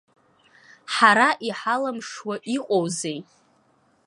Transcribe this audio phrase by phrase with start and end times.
[0.93, 3.19] Ҳара иҳалымшауа иҟоузеи?!